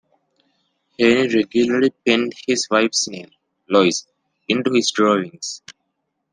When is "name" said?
3.07-3.29